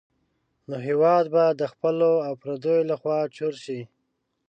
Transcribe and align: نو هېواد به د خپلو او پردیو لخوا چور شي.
نو 0.69 0.75
هېواد 0.87 1.25
به 1.33 1.43
د 1.59 1.61
خپلو 1.73 2.11
او 2.25 2.33
پردیو 2.41 2.87
لخوا 2.89 3.19
چور 3.35 3.53
شي. 3.63 3.81